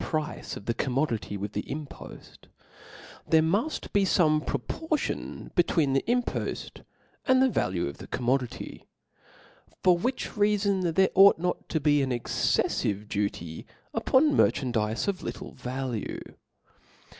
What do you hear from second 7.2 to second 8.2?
and the value of the